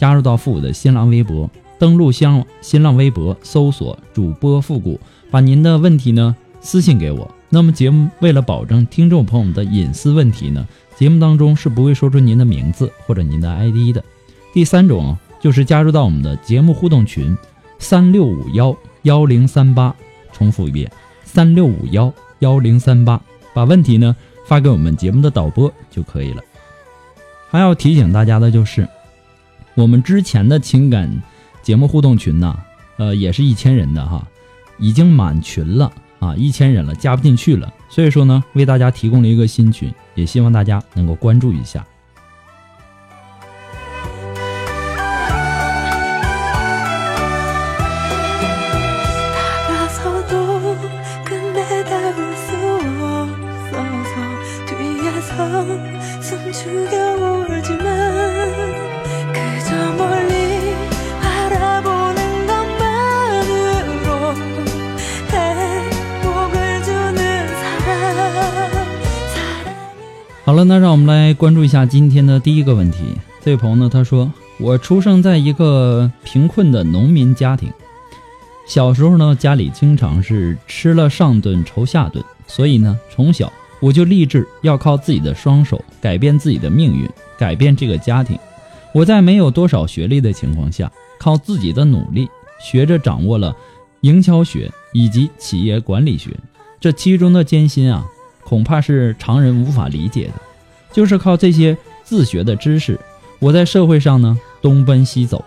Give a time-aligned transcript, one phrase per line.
[0.00, 4.98] 加入到复古的新浪微博，登录新新浪微博，搜索主播复古，
[5.30, 7.30] 把您的问题呢私信给我。
[7.50, 14.02] 那么节目为了保证听众朋友们的隐私问题呢，节目当中是不会说出您的名字或者您的 ID 的。
[14.54, 17.36] 第三种就是加入到我们的节目互动群，
[17.78, 19.94] 三六五幺幺零三八，
[20.32, 20.90] 重复一遍，
[21.24, 23.20] 三六五幺幺零三八，
[23.52, 26.42] 把问题呢发给我们节目的导播就可以了。
[27.50, 28.88] 还要提醒大家的就是。
[29.74, 31.10] 我们之前的情感
[31.62, 32.56] 节目互动群呢，
[32.98, 34.26] 呃，也是一千人的哈，
[34.78, 37.72] 已经满群了啊，一千人了，加不进去了。
[37.88, 41.86] 所以说呢，为大家提供了一个新群，也希望大家能够关注一下。
[71.40, 72.98] 关注一下今天的第一个问题。
[73.42, 74.30] 这位朋友呢，他说
[74.60, 77.72] ：“我出生在一个贫困的农民家庭，
[78.66, 87.08] 小时候呢，家里经常是吃了上顿愁下顿，所以呢，从小我就立志要靠自己的双手改变自己的命运，
[87.38, 88.38] 改变这个家庭。
[88.92, 92.28] 我在没有多少学历的情况下，靠自己的努力
[92.60, 93.56] 学着掌握了
[94.02, 96.36] 营销学以及企业管理学，
[96.78, 98.06] 这其中的艰辛啊。”
[98.42, 100.32] 恐怕是常人无法理解的，
[100.92, 102.98] 就是靠这些自学的知识，
[103.38, 105.44] 我在社会上呢东奔西走。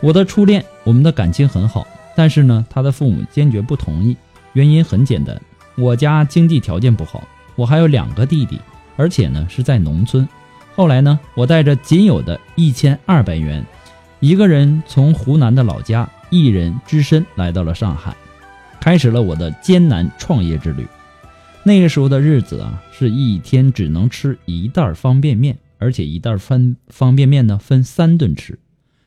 [0.00, 4.16] 我的初恋，我们的感情很好，但是呢，他的父母坚决不同意。
[4.52, 5.40] 原因很简单，
[5.76, 8.60] 我家经济条件不好，我还有两个弟弟，
[8.96, 10.28] 而且呢是在农村。
[10.76, 13.64] 后来呢，我带着仅有的一千二百元，
[14.20, 18.14] 一个人从湖南的老家一人只身来到了上海，
[18.80, 20.86] 开始了我的艰难创业之旅。
[21.66, 28.58] 那个时候的日子啊，是一天只能吃一袋方便面，而且一袋方方便面呢分三顿吃，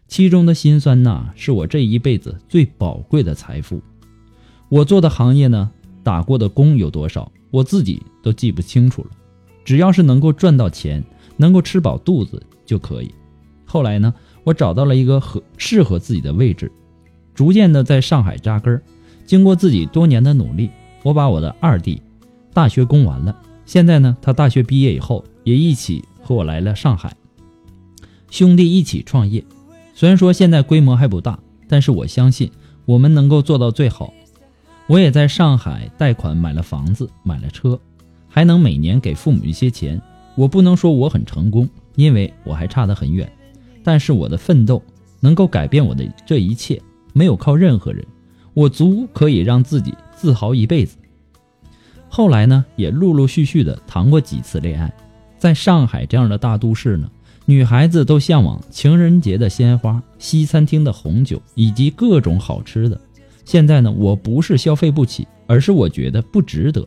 [0.08, 3.80] 其中的辛酸呐，是我这一辈子最宝贵的财富。
[4.70, 5.70] 我做的行业呢，
[6.04, 9.12] 打过的工有多少，我自己都记不清楚了。
[9.64, 11.04] 只要是能够赚到钱，
[11.38, 13.12] 能够吃饱肚子就可以。
[13.66, 14.12] 后来呢，
[14.44, 16.72] 我找到了一个合适合自己的位置，
[17.36, 18.82] 逐渐的在上海扎根。
[19.28, 20.72] 经过自己多年的努力，
[21.04, 22.02] 我把我的二弟。
[22.58, 27.16] 大学攻完了，现在呢，他大学毕业以后也一起和我来了上海，
[28.32, 29.46] 兄弟一起创业。
[29.94, 31.38] 虽然说现在规模还不大，
[31.68, 32.50] 但是我相信
[32.86, 34.12] 我们能够做到最好。
[34.88, 37.80] 我也在上海贷款买了房子，买了车，
[38.28, 40.02] 还能每年给父母一些钱。
[40.34, 43.32] 我不能说我很成功，因为我还差得很远。
[43.84, 44.82] 但是我的奋斗
[45.20, 46.82] 能够改变我的这一切，
[47.14, 48.04] 没有靠任何人，
[48.56, 50.98] 我足可以让自己自豪一辈子。
[52.18, 54.92] 后来呢，也陆陆续续的谈过几次恋爱。
[55.38, 57.08] 在上海这样的大都市呢，
[57.46, 63.00] 女孩子都向往情人节的鲜花、西餐厅的红酒以及各种好吃的。
[63.46, 66.84] 现在呢，我不是消费不起，而是我觉得不值得。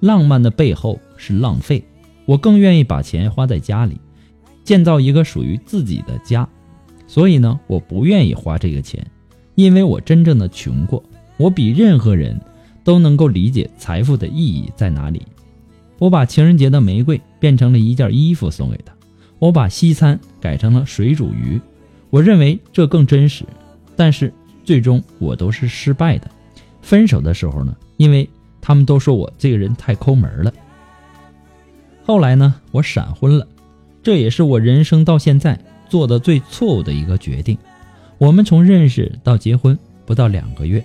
[0.00, 1.84] 浪漫的背后是浪费，
[2.24, 4.00] 我更愿意把钱花在家里，
[4.64, 6.44] 建造一个属于自己的家。
[7.06, 9.06] 所以呢，我不愿意花这个钱，
[9.54, 11.00] 因为我真正的穷过。
[11.36, 12.36] 我比任何人
[12.86, 15.20] 都能够理解财富的意义在哪里。
[15.98, 18.94] 我把情人节的玫瑰变成了一件衣服送给他，
[19.40, 21.60] 我把西餐改成了水煮鱼。
[22.10, 23.44] 我认为这更真实，
[23.96, 24.32] 但是
[24.64, 26.30] 最终我都是失败的。
[26.80, 28.30] 分手的时候呢，因为
[28.60, 30.52] 他们都说我这个人太抠门了。
[32.04, 33.48] 后来呢，我闪婚了，
[34.00, 35.58] 这也是我人生到现在
[35.88, 37.58] 做的最错误的一个决定。
[38.18, 40.84] 我们从认识到结婚不到两个月，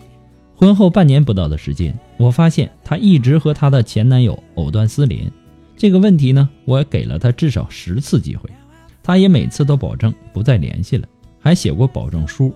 [0.62, 5.32] 婚后半年不到的时间，我发现她一直和她的前男友藕断丝连。
[5.76, 8.48] 这个问题呢，我给了她至少十次机会，
[9.02, 11.08] 她也每次都保证不再联系了，
[11.40, 12.54] 还写过保证书。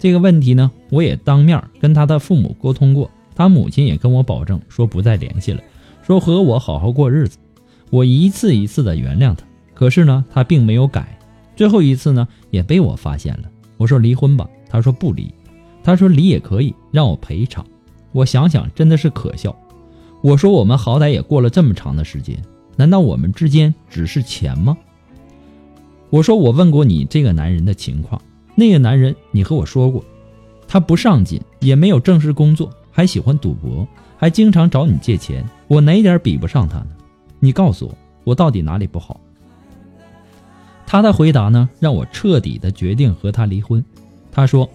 [0.00, 5.62] 这个问题呢，我也当面跟她的父母沟通过，她母亲也跟我保证说不再联系了，
[6.04, 7.38] 说和我好好过日子。
[7.88, 11.16] 我一次一次的原谅她，可是呢，她并没有改。
[11.54, 13.44] 最后一次呢，也被我发现了。
[13.76, 15.32] 我说离婚吧，她说不离。
[15.84, 17.64] 他说离也可以，让我赔偿。
[18.10, 19.54] 我想想，真的是可笑。
[20.22, 22.42] 我说我们好歹也过了这么长的时间，
[22.74, 24.76] 难道我们之间只是钱吗？
[26.08, 28.20] 我说我问过你这个男人的情况，
[28.54, 30.02] 那个男人你和我说过，
[30.66, 35.44] 他不上进，也没有正式工作，还喜欢赌博，还经常找你借钱。
[35.68, 36.88] 我哪点比不上他呢？
[37.40, 37.94] 你告诉我，
[38.24, 39.20] 我到底哪里不好？
[40.86, 43.84] 他的回答呢，让我彻底的决定和他离婚。
[44.30, 44.70] 他说，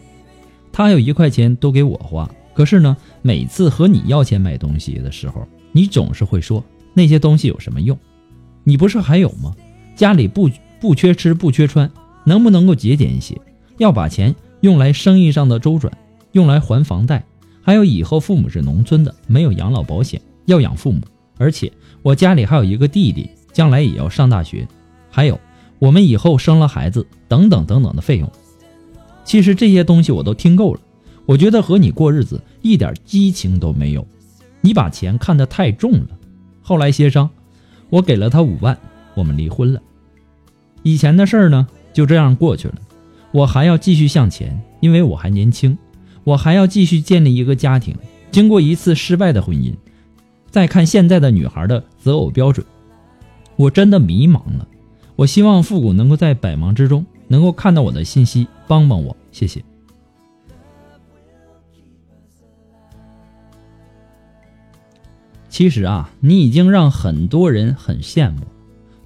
[0.72, 6.64] 他有一块钱都给我花，可是呢，每次和你要钱买东西的时候，你总是会说
[6.94, 7.98] 那些东西有什么用？
[8.64, 9.56] 你不是还有吗？
[9.96, 10.50] 家里不
[10.80, 11.92] 不缺吃不缺穿，
[12.24, 13.40] 能不能够节俭一些？
[13.78, 15.92] 要把钱用来生意上的周转，
[16.32, 17.24] 用来还房贷，
[17.62, 21.02] 还有以后父母是农村的，没有养老保险，要养父母，
[21.38, 21.72] 而且。
[22.02, 24.66] 我家里还有一个弟弟，将来也要上大学，
[25.12, 25.38] 还有
[25.80, 28.32] 我们以后生了孩子，等等等等的费用。
[29.30, 30.80] 其实这些东西我都听够了，
[31.28, 34.08] 我觉得和你过日子一点激情都没有，
[34.60, 36.08] 你把钱看得太重了。
[36.64, 37.30] 后来协商，
[37.92, 38.76] 我给了他五万，
[39.14, 39.80] 我们离婚了。
[40.82, 42.74] 以前的事儿呢，就这样过去了。
[43.32, 45.78] 我还要继续向前，因为我还年轻，
[46.24, 47.96] 我还要继续建立一个家庭。
[48.32, 49.72] 经过一次失败的婚姻。
[50.50, 52.66] 再看现在的女孩的择偶标准，
[53.58, 54.68] 我真的迷茫了。
[55.16, 59.64] 我希望复古能够在百忙之中能够看到我的信息，帮帮我，谢谢。
[65.50, 68.42] 其实啊，你已经让很多人很羡慕，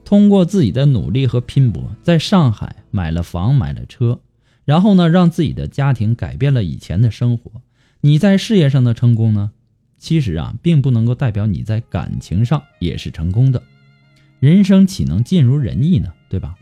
[0.06, 4.20] 通过自己的努力和拼搏，在上海买了房买了车，
[4.66, 7.52] 然后呢，让自己的家庭改变了以前的生活。
[8.02, 9.52] 你在事业上的成功呢？
[9.98, 13.64] 其实啊，并不能够代表你在感情上也是成功的。
[14.40, 16.12] 人生岂能尽如人意呢？
[16.28, 16.56] 对吧？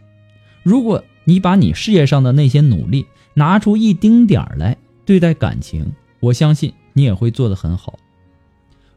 [0.61, 7.98] 如果你把你事业上的那些努力拿出一丁点儿来对待感情，我相信你也会做得很好。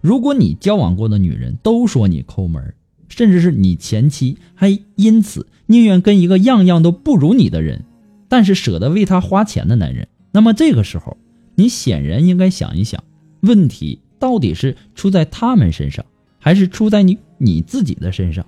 [0.00, 2.74] 如果你交往过的女人都说你抠门，
[3.08, 7.84] 甚至是你前妻还因此宁愿跟一个样样都不如你的人，
[8.28, 11.16] 但是舍得为他花钱的男人，那么这个时候，
[11.54, 13.02] 你显然应该想一想
[13.40, 14.00] 问题。
[14.16, 16.02] 到底是出在他们身上，
[16.38, 18.46] 还是出在你你自己的身上？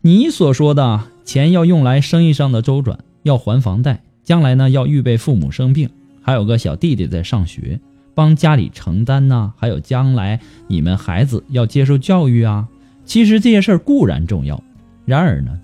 [0.00, 5.88] 你所说的钱要用来生意上的周转，要还房贷，将来呢要预备父母生病，
[6.20, 7.80] 还有个小弟弟在上学，
[8.14, 12.68] 帮家里承担呢，还有将来你们孩子要接受教育啊。
[13.06, 14.62] 其实这些事儿固然重要，
[15.06, 15.58] 然而呢，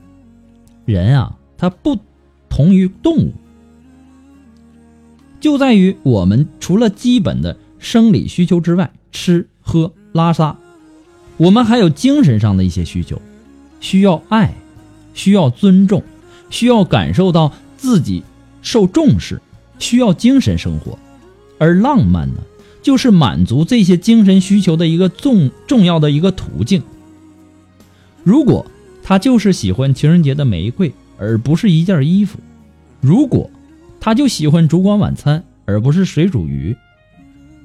[0.87, 1.99] 人啊，他不
[2.49, 3.35] 同于动物，
[5.41, 7.55] 就在于我们除了基本的。
[7.79, 10.57] 生理需求之外，吃喝拉撒，
[11.37, 13.21] 我们还有精神上的一些需求，
[13.79, 14.55] 需要爱，
[15.13, 16.03] 需要尊重，
[16.49, 18.23] 需要感受到自己
[18.65, 19.41] 受重视，
[19.79, 20.99] 需要精神生活。
[21.59, 22.41] 而浪漫呢，
[22.83, 26.83] 就是满足这些精神需求的一个重重要的一个途径。
[28.25, 28.67] 如果
[29.05, 32.39] 他就是喜欢情人节的玫瑰，而不是一件衣服；
[33.01, 33.49] 如果
[34.01, 36.77] 他就喜欢烛光晚餐，而不是水煮鱼。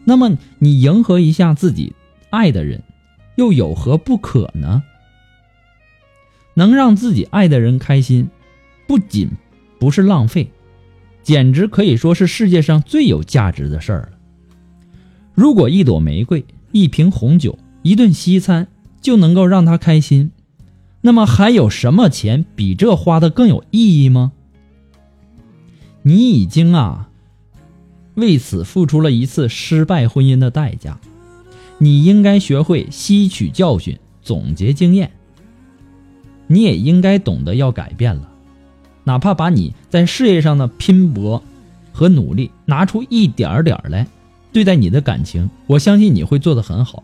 [0.03, 1.93] 那么你迎合一下自己
[2.29, 2.83] 爱的人，
[3.37, 4.83] 又有何不可呢？
[6.55, 8.29] 能让自己爱的人开心，
[8.85, 9.29] 不仅
[9.79, 10.51] 不是浪费，
[11.23, 14.17] 简直可以说是世界上最有价值的事儿了。
[15.33, 18.67] 如果一朵玫瑰、一瓶红酒、一顿西餐
[19.01, 20.31] 就能够让他开心，
[21.01, 24.33] 那么还有什么钱比这花的更有意义吗？
[26.01, 27.09] 你已经啊。
[28.15, 30.99] 为此付出了一次失败婚姻的代价，
[31.77, 35.09] 你应该学会吸取教训，总结经验。
[36.47, 38.28] 你也应该懂得要改变了，
[39.09, 41.41] 哪怕把你在事业上的拼搏
[41.91, 44.05] 和努力拿出一点点来
[44.51, 47.03] 对待你的感情，我相信你会做得很好。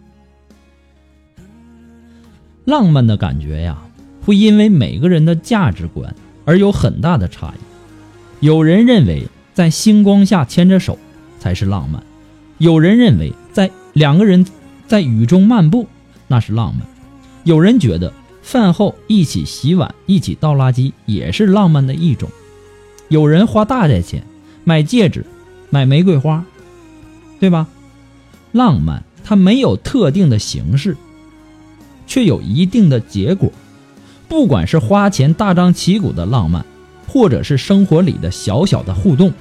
[2.64, 3.82] 浪漫的感觉呀，
[4.24, 6.14] 会因为每个人的价值观
[6.46, 8.46] 而有很大的差异。
[8.46, 11.00] 有人认为在星光下牵着手
[11.40, 12.04] 才是浪漫，
[12.60, 14.46] 有人认为在两个人
[14.86, 15.88] 在雨中漫步
[16.28, 16.86] 那是浪漫，
[17.46, 18.14] 有人觉得
[18.46, 22.30] 饭后一起洗碗、一起倒垃圾也是浪漫的一种。
[23.08, 24.24] 有人花大价钱
[24.64, 25.26] 买戒指、
[25.72, 26.46] 买玫瑰花，
[27.40, 27.68] 对吧？
[28.52, 30.96] 浪漫它没有特定的形式。
[32.06, 33.52] 却有一定的结果，
[34.30, 36.64] 不管是花钱大张旗鼓的浪漫，
[37.08, 39.34] 或者是生活里的小小的互动，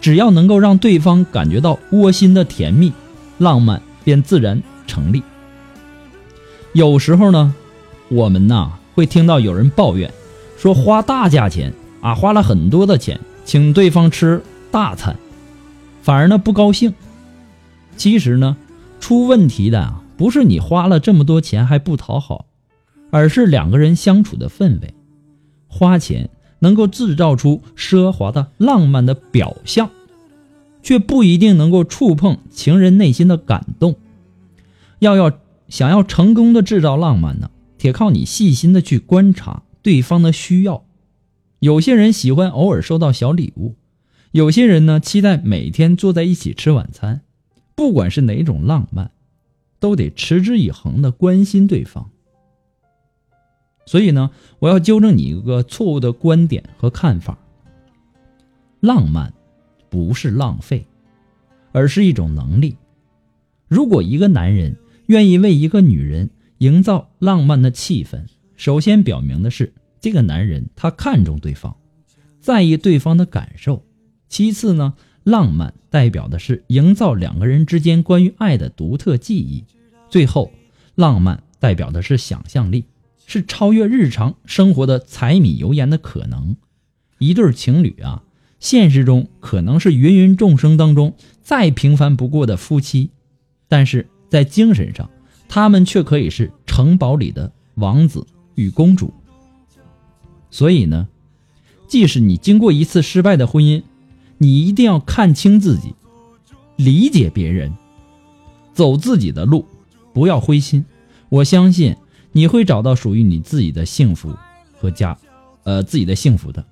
[0.00, 2.94] 只要能够让对方感觉到窝心的甜蜜，
[3.36, 5.22] 浪漫便自然成立。
[6.72, 7.54] 有时候呢，
[8.08, 10.12] 我们呐会听到有人抱怨，
[10.56, 15.16] 说花大价钱啊，花了很多的钱请对方吃大餐，
[16.02, 16.94] 反而呢不高兴。
[17.96, 18.56] 其实呢，
[19.00, 20.02] 出问题的啊。
[20.18, 22.46] 不是你花了这么多钱还不讨好，
[23.12, 24.92] 而是两个人相处的氛围。
[25.68, 29.90] 花钱能够制造出奢华的浪漫的表象，
[30.82, 33.94] 却不一定能够触碰情人内心的感动。
[34.98, 35.30] 要要
[35.68, 37.48] 想要成功的制造浪漫呢，
[37.78, 40.84] 得靠你细心的去观察对方的需要。
[41.60, 43.76] 有些人喜欢偶尔收到小礼物，
[44.32, 47.22] 有些人呢期待每天坐在一起吃晚餐。
[47.74, 49.12] 不管是哪种浪漫。
[49.80, 52.10] 都得持之以恒的关心对方。
[53.86, 57.38] 所以呢，我要纠正你一个错误的观点和看法。
[58.80, 59.32] 浪漫
[59.88, 60.84] 不是浪费，
[61.70, 62.76] 而是一种能力。
[63.68, 68.24] 如果一个男人愿意为一个女人营造浪漫的气氛，
[68.56, 71.76] 首先表明的是这个男人他看重对方，
[72.40, 73.84] 在意对方的感受。
[74.28, 74.94] 其次呢？
[75.24, 79.62] 浪漫代表的是营造两个人之间关于爱的独特记忆。
[80.08, 80.50] 最后，
[80.94, 82.86] 浪漫代表的是想象力，
[83.26, 86.56] 是超越日常生活的柴米油盐的可能。
[87.18, 88.22] 一对情侣啊，
[88.58, 93.10] 现实中可能是芸芸众生当中再平凡不过的夫妻，
[93.68, 95.10] 但是在精神上，
[95.48, 99.12] 他们却可以是城堡里的王子与公主。
[100.50, 101.08] 所以呢，
[101.86, 103.82] 即使你经过一次失败的婚姻，
[104.38, 105.94] 你一定要看清自己，
[106.76, 107.72] 理解别人，
[108.72, 109.66] 走自己的路，
[110.12, 110.84] 不要灰心。
[111.28, 111.96] 我相信
[112.32, 114.34] 你会找到属于你自己的幸福
[114.78, 115.18] 和家，
[115.64, 116.64] 呃，自己的幸福的。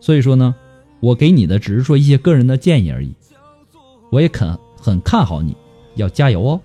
[0.00, 0.54] 所以说呢，
[1.00, 3.14] 我给你的只是说一些个人的建议而已。
[4.10, 5.56] 我也肯很看好你，
[5.96, 6.60] 要加油哦。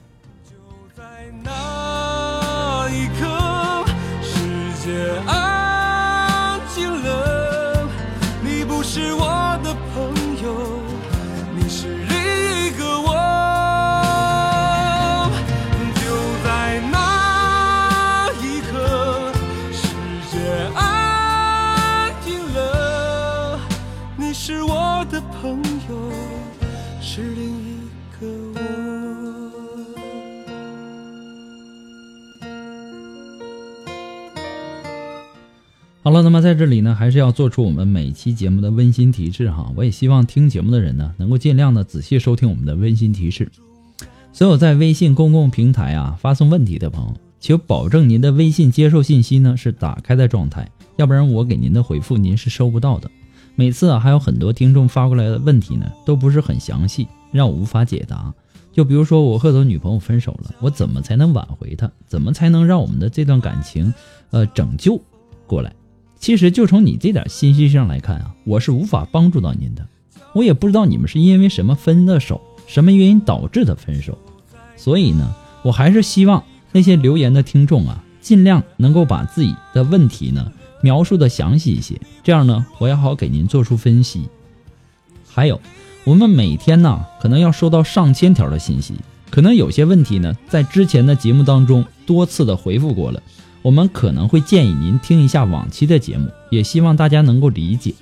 [36.06, 39.74] 好了，那么在这里呢，还是要做出我们每期节目的温馨提示哈。
[39.76, 43.52] 我也希望听节目的人呢，能够尽量的仔细收听我们的温馨提示。
[44.32, 53.10] 所有在微信公共平台啊发送问题的朋友，请保证您的微信接受信息呢是打开的状态，要不然我给您的回复您是收不到的。
[53.56, 58.32] 每次啊，还有很多听众发过来的问题呢，都不是很详细，让我无法解答。
[58.72, 61.90] 就比如说我和我女朋友分手了，我怎么才能挽回她？
[62.06, 63.92] 怎么才能让我们的这段感情，
[64.30, 65.02] 呃，拯救
[65.48, 65.74] 过来？
[66.20, 69.86] 其实就从你这点信息上来看啊，我是无法帮助到您的。
[70.34, 74.18] 我也不知道你们是因为什么分的手，什么原因导致的分手。
[74.76, 84.28] 所以呢，我还是希望那些留言的听众啊，尽量能够把自己的问题呢描述的详细一些，这样呢，我也好给您做出分析。
[85.28, 85.62] 还有，
[86.04, 88.96] 我们每天呢，可能要收到上千条的信息，
[89.30, 93.22] 可能有些问题呢，在之前的节目当中多次的回复过了。
[93.66, 97.96] 我们可能会建议您听一下往期的节目，也希望大家能够理解。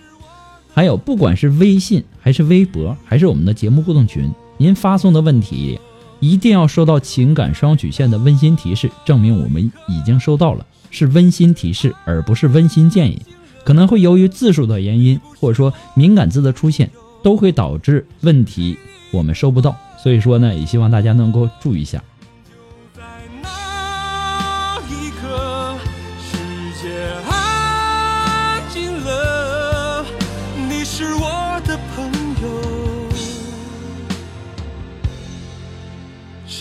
[0.74, 5.80] 还有，不管是微信还是微博，还是我们的节目互动群，您发送的问题
[6.20, 13.22] 一定要收到情感双曲线的温馨提示，证明我们已经收到了，是温馨提示，而不是温馨建议。
[13.64, 16.92] 可能会由于字数的原因，或者说敏感字的出现，
[17.24, 18.78] 都会导致问题
[19.14, 19.74] 我们收不到。
[19.98, 22.04] 所以说呢，也希望大家能够注意一下。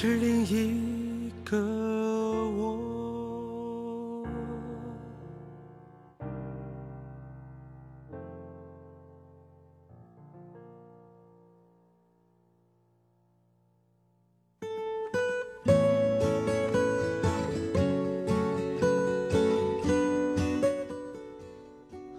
[0.02, 1.56] 是另一个
[2.56, 2.76] 我。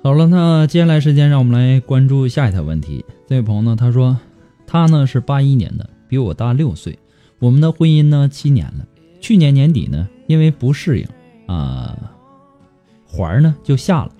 [0.01, 3.03] 好了，那接下来时间让我们来关注下一条问题。
[3.27, 4.17] 这位朋友呢，他说
[4.65, 6.97] 他呢是八一年的，比我大六岁，
[7.43, 8.85] 我们的婚姻呢七年了。
[9.19, 11.07] 去年年底呢，因为不适应
[11.45, 11.93] 啊，
[13.05, 14.11] 环儿呢就下了，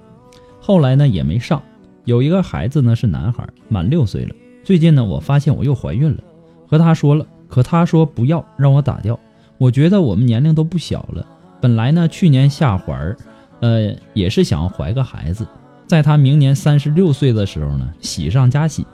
[0.60, 1.64] 后来呢也没上。
[2.04, 4.36] 有一个孩子呢是男孩，满六岁了。
[4.62, 6.22] 最近呢，我发现我又怀孕了，
[6.68, 9.18] 和他说了，可他说不要，让我打掉。
[9.58, 11.26] 我觉得我们年龄都不小了，
[11.62, 13.18] 本来呢去年下环儿，
[13.62, 15.48] 呃也是想怀个孩子。
[15.88, 18.86] 在他明年三十六岁的时候呢，喜上加喜。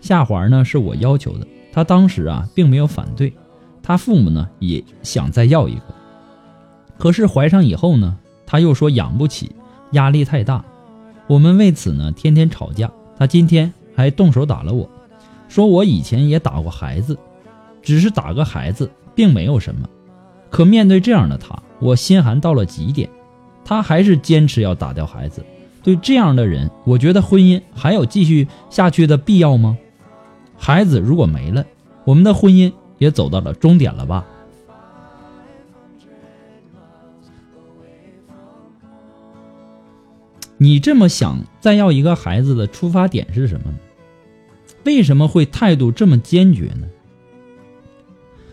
[0.00, 3.32] 下环儿呢是我要求的，他当时啊并没有反对，
[3.90, 5.82] 他父母呢也想再要一个。
[6.96, 8.16] 可是怀上以后呢，
[8.46, 9.50] 他又说养不起，
[9.90, 10.64] 压力太大。
[11.26, 12.88] 我们为此呢天天吵架。
[13.18, 14.88] 他今天还动手打了我，
[15.48, 17.18] 说我以前也打过孩子，
[17.82, 19.88] 只是打个孩子并没有什么。
[20.50, 23.10] 可面对这样的他，我心寒到了极点。
[23.64, 25.44] 他还是坚持要打掉孩子。
[25.82, 29.76] 对这样的人，我觉得婚姻还有继续下去的必要吗？
[30.56, 31.66] 孩子如果没了，
[32.04, 34.24] 我们的婚姻也走到了终点了吧？
[40.58, 43.78] 你这么想再要一个孩子的出发点是什么呢？
[44.84, 46.86] 为什么会态度这么坚决呢？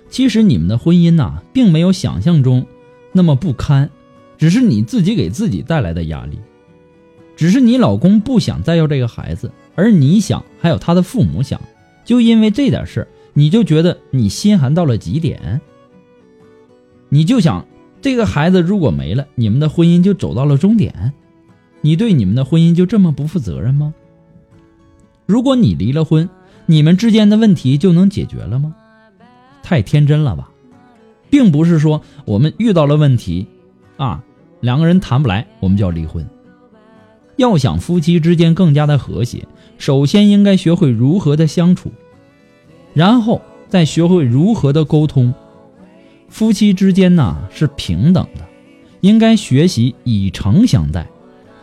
[0.10, 2.66] 其实你们的婚姻呐，并没有想象中
[3.12, 3.90] 那么不堪，
[4.38, 6.40] 只是你自己给自己带来的压力。
[7.36, 11.62] 只是你老公不想再要这个孩子，而你想，还有他的父母想，
[12.06, 13.08] 就因为这点事儿
[13.38, 15.62] 你就觉得你心寒到了极点。
[17.08, 17.68] 你就想，
[18.02, 21.14] 这个孩子如果没了，你们的婚姻就走到了终点，
[21.82, 23.94] 你对你们的婚姻就这么不负责任吗？
[25.28, 26.28] 如果你离了婚，
[26.66, 28.76] 你们之间的问题就能解决了吗？
[29.62, 30.50] 太天真了吧，
[31.30, 33.46] 并不是说我们遇到了问题，
[33.98, 34.24] 啊，
[34.62, 36.28] 两个人谈不来，我们就要离婚。
[37.36, 39.48] 要想夫妻之间更加的和谐，
[39.78, 41.92] 首先应该学会如何的相处，
[42.98, 45.32] 然后再学会如何的沟通。
[46.30, 48.44] 夫妻之间呢是平等的，
[49.02, 51.06] 应该学习以诚相待，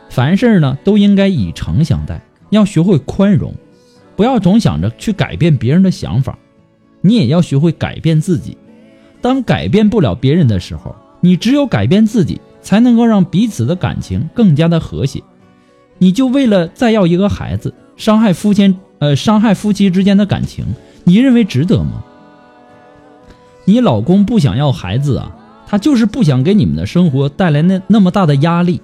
[0.08, 2.22] 凡事呢都应该以诚相待。
[2.50, 3.52] 要学会宽容，
[4.14, 6.38] 不要总想着去改变别人的想法，
[7.00, 8.56] 你也要学会改变自己。
[9.20, 15.20] 当改变不了别人的时候，你只有改变自己，才能够让彼此的感情更加的和谐。
[15.98, 20.64] 你就为了再要一个孩子，伤害夫妻呃伤害夫妻之间的感情，
[21.04, 22.02] 你认为值得吗？
[23.66, 25.36] 你老公不想要孩子啊，
[25.66, 28.80] 他就是不想给你们的生活带来那那么大的压力。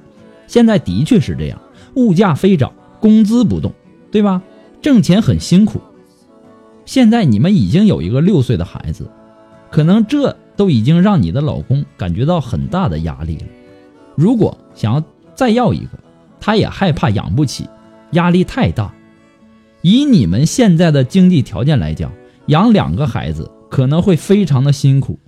[0.46, 1.60] 现在的确是这样，
[1.94, 3.72] 物价飞涨，工资不动，
[4.10, 4.42] 对吧？
[4.82, 5.80] 挣钱很辛苦。
[6.86, 9.08] 现在你们已经有一个六岁的孩子，
[9.70, 13.46] 可能这都已经让你的老公感觉到很大的压力了。
[14.16, 15.02] 如果想要
[15.34, 15.90] 再要一个，
[16.40, 17.68] 他也害怕养不起，
[18.12, 18.92] 压力太大。
[19.82, 22.12] 以你们现在的经济条件来讲，
[22.46, 25.18] 养两个孩子可能会非常的辛苦。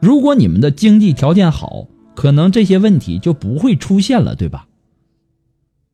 [0.00, 4.68] 如果你们的经济条件好，可能这些问题就不会出现了，对吧？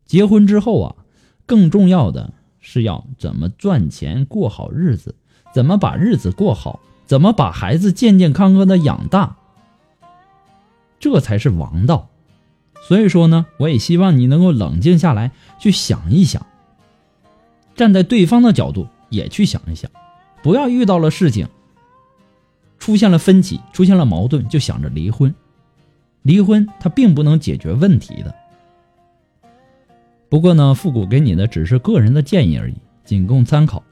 [0.06, 0.96] 结婚之后啊，
[1.46, 5.14] 更重要的是要怎么赚钱过好日子，
[5.54, 9.36] 怎么把日子过好，怎么把孩子健健康康的养大，
[10.98, 12.08] 这才是王道。
[12.88, 16.44] 所以说呢，我也希望你能够冷静下来，去想一想，
[17.80, 19.90] 站在对方的角度也去想一想，
[20.42, 21.48] 不要遇到了事情，
[22.78, 25.34] 出现了分歧，出现了矛盾，就想着离婚。
[26.20, 28.34] 离婚它并不能解决问题的。
[30.28, 33.82] 不过呢，复古给你的只是个人的建议而已，仅供参考。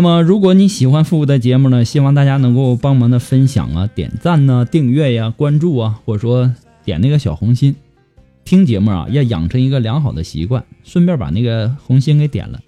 [0.00, 6.50] 那么，如果你喜欢复古的节目呢，希望大家能够帮忙的分享啊、点赞呢、订阅呀、关注啊，或者说
[6.86, 7.76] 点那个小红心。
[8.46, 12.60] 听节目啊，要养成一个良好的习惯，顺便把那个红心给点了，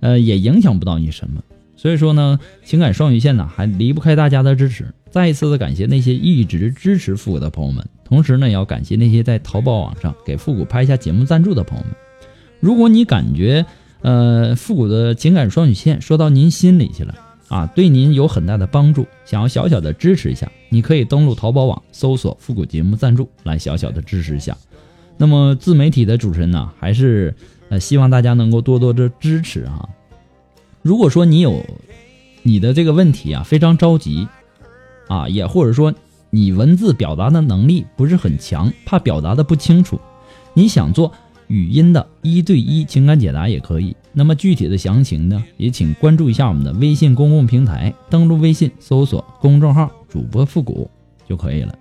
[0.00, 1.40] 呃，也影响不到你什么。
[1.76, 4.92] 所以说呢，情感双鱼线呢，还离不开大家的支持。
[5.12, 11.94] 再一次的感谢那些一直支持复古的朋友们，同时呢，也要感谢那些在淘宝网上给复古拍下节目赞助的朋友们。
[12.58, 13.64] 如果你感觉，
[14.00, 17.14] 呃，复古的情感双曲线说到您心里去了，
[17.48, 24.56] 啊，对您有很大的帮助，想要小小的支持一下，你可以登录淘宝网搜索“复古节目赞助”来小小的支持一下。
[25.16, 27.34] 那么自媒体的主持人呢，还是
[27.70, 29.88] 呃希望大家能够多多的支持哈。
[30.80, 31.60] 如果说你有
[32.44, 34.28] 你的这个问题啊，非常着急
[35.08, 35.92] 啊，也或者说
[36.30, 39.98] 你文字表达的能力不是很强，怕表达的不清楚，
[40.54, 41.12] 你想做
[41.48, 43.94] 语音的一对一情感解答也可以。
[44.12, 50.90] 那么具体的详情呢，也请关注一下我们的微信公共平台，登录微信搜索公众号“主播复古”
[51.28, 51.74] 就可以了。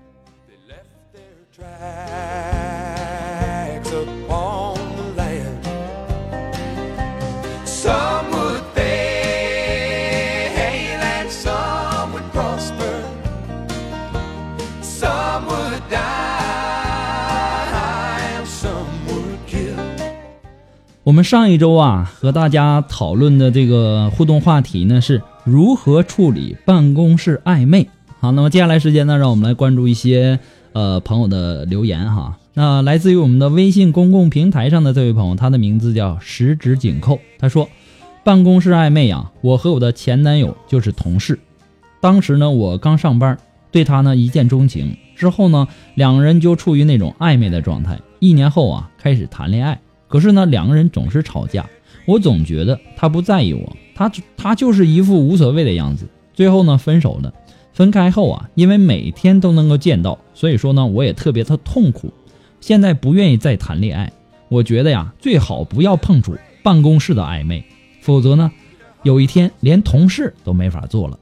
[21.17, 27.89] 我们上一周啊和大家讨论的这个互动话题呢是如何处理办公室暧昧。
[28.19, 30.37] 好，那么接下来时间呢，让我们来关注一些
[30.73, 32.37] 呃朋友的留言哈。
[32.53, 37.19] 那来自于我们的微信公共平台上的这位朋友，他的名字叫十指紧扣。
[37.39, 37.67] 他说，
[38.23, 41.39] 办公室暧昧啊，我和我的前男友就是同事。
[41.99, 43.35] 当时呢，我刚上班，
[43.71, 47.99] 对他呢一见钟情，之后呢，两个人就处于那种暧昧的状态。
[48.19, 49.79] 一年后啊，开始谈恋爱。
[50.07, 51.69] 可是呢，两个人总是吵架，
[52.05, 56.07] 我总觉得他不在意我，他他就是一副无所谓的样子。
[56.33, 57.33] 最后呢，分手了。
[57.73, 62.11] 分开后啊，因为每天都能够见到，所以说呢，我也特别的痛苦。
[62.59, 64.11] 现在不愿意再谈恋爱，
[64.49, 67.63] 我觉得呀，最好不要碰触办公室的暧昧，
[68.01, 68.51] 否则呢，
[69.03, 71.19] 有一天连同事都没法做了。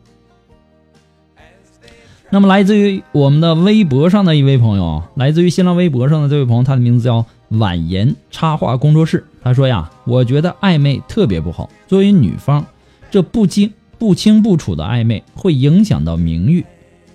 [2.29, 9.25] 那么，来自于我们的微博上的一位朋友，来自于新浪微博上的这位朋友，他的名字叫婉言插画工作室。
[9.43, 11.69] 他说呀，我觉得暧昧特别不好。
[11.87, 12.65] 作为女方，
[13.11, 16.65] 这不清不清不楚的暧昧会影响到名誉，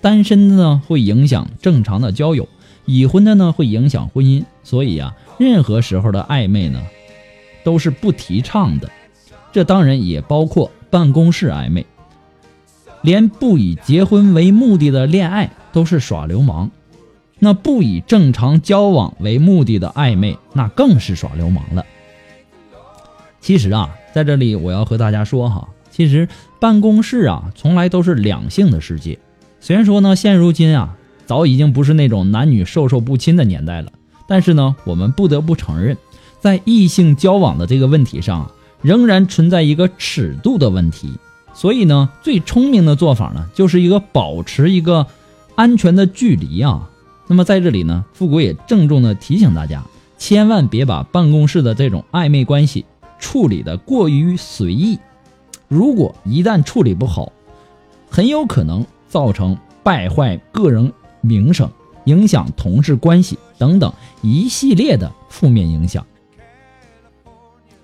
[0.01, 2.47] 单身的呢会影响正常的交友，
[2.85, 4.45] 已婚的呢会影响婚姻。
[4.63, 6.81] 所以啊，任何时候的暧昧呢，
[7.63, 8.89] 都是不提倡的。
[9.51, 11.85] 这当然也包括办公室暧昧。
[13.01, 16.69] 连不以结婚为目的的恋爱都是耍流氓，
[17.43, 21.83] 那不以正常交往为目的的暧昧，那更是耍流氓了。
[23.39, 29.17] 其实啊，在这里我要和大家说哈，其实办公室啊，从来都是两性的世界。
[29.59, 33.91] 虽然说呢，现如今啊，早已经不是那种男女授受不亲的年代了，
[34.27, 35.97] 但是呢，我们不得不承认，
[36.39, 38.51] 在异性交往的这个问题上，
[38.83, 41.11] 仍然存在一个尺度的问题。
[41.55, 45.07] 所以呢，最聪明的做法呢，就是一个保持一个
[45.55, 46.87] 安全的距离啊。
[47.31, 49.81] 那么在这里呢，复古也郑重的提醒大家，
[50.17, 52.83] 千万别把办公室的这种暧昧关系
[53.19, 54.99] 处理的过于随意。
[55.69, 57.31] 如果一旦处理不好，
[58.09, 60.91] 很有可能造成败坏个人
[61.21, 61.71] 名声、
[62.03, 66.05] 影响同事关系等等一系列的负面影响。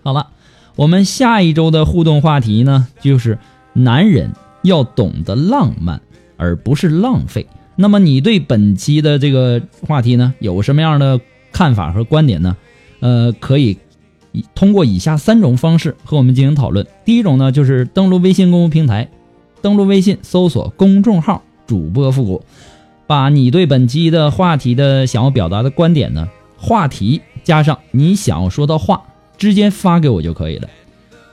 [0.04, 0.28] 好了，
[0.76, 3.40] 我们下一周的互动话题呢，就是。
[3.72, 4.34] 男人
[4.64, 6.02] 要懂得浪漫，
[6.36, 7.46] 而不是浪费。
[7.78, 12.58] 那么你对本期的这个话题呢，有什么样的看法和观点呢？
[13.00, 13.78] 呃，可以
[14.56, 16.86] 通过以下三种方式和我们进行讨论。
[17.06, 19.08] 第一种呢，就是登录微信公众平台，
[19.62, 22.44] 登录微信搜索公众号“主播复古”，
[23.06, 29.04] 把你对本期的话题的想要表达的观点呢，话题加上你想要说的话，
[29.38, 30.68] 直接发给我就可以了。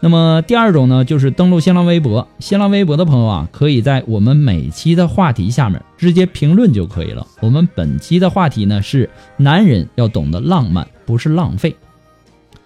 [0.05, 2.29] 那么第二种呢，就是登录新浪微博。
[2.39, 7.27] 新浪微博的朋友啊，可以在我们每期的话题下面直接评论就可以了。
[7.41, 11.75] 我们本期的话题呢是男人要懂得浪漫，不是浪费。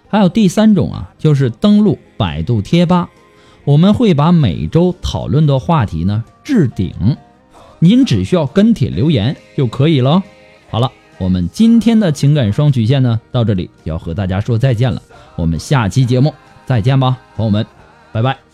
[0.09, 3.09] 还有第三种啊，就是登录百度贴吧，
[3.63, 6.93] 我们会把每周讨论的话题呢置顶，
[7.79, 10.25] 您只需要跟帖留言就可以了。
[10.71, 15.01] 好了，我们今天的情感双曲线呢到这里要和大家说再见了，
[15.37, 16.35] 我们下期节目。
[16.69, 17.67] 再见吧，朋友们，
[18.13, 18.48] 拜拜。